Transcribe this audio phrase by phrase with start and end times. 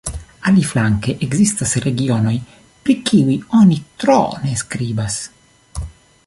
[0.51, 2.33] Aliflanke ekzistas regionoj,
[2.87, 5.21] pri kiuj oni tro ne skribas.